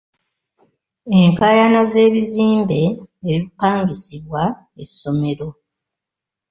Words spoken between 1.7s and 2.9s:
z'ebizimbe